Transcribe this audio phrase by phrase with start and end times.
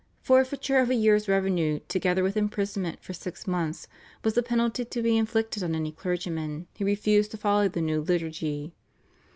[0.23, 3.87] Forfeiture of a year's revenue together with imprisonment for six months
[4.23, 8.01] was the penalty to be inflicted on any clergyman who refused to follow the new
[8.01, 8.73] liturgy.